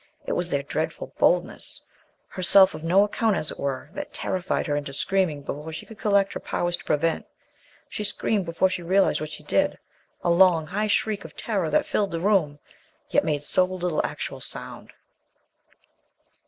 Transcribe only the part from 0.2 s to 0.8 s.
It was their